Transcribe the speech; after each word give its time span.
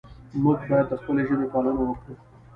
موږ 0.43 0.59
باید 0.69 0.87
د 0.89 0.93
خپلې 1.01 1.21
ژبې 1.29 1.47
پالنه 1.53 1.81
وکړو. 1.85 2.15